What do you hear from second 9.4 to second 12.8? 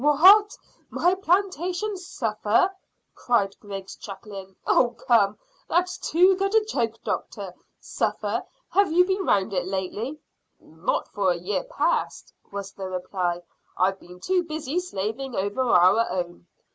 it lately?" "Not for a year past," was